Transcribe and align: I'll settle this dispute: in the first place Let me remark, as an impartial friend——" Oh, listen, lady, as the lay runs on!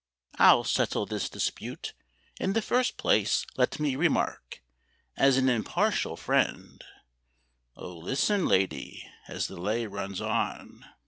I'll 0.39 0.63
settle 0.63 1.05
this 1.05 1.29
dispute: 1.29 1.93
in 2.39 2.53
the 2.53 2.61
first 2.63 2.97
place 2.97 3.45
Let 3.55 3.79
me 3.79 3.95
remark, 3.95 4.63
as 5.15 5.37
an 5.37 5.47
impartial 5.47 6.17
friend——" 6.17 6.79
Oh, 7.75 7.97
listen, 7.99 8.47
lady, 8.47 9.07
as 9.27 9.45
the 9.45 9.57
lay 9.57 9.85
runs 9.85 10.19
on! 10.19 10.83